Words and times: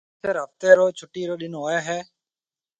آچر 0.21 0.35
هفتي 0.43 0.69
رو 0.77 0.85
ڇُٽِي 0.97 1.23
رو 1.29 1.35
ڏن 1.41 1.53
هوئي 1.59 1.77
هيَ۔ 1.87 1.99